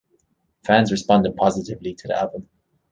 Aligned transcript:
Fans 0.65 0.91
responded 0.91 1.35
positively 1.35 1.93
to 1.93 2.07
the 2.07 2.17
album. 2.19 2.49